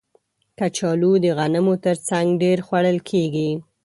[0.59, 3.49] کچالو د غنمو تر څنګ ډېر خوړل کېږي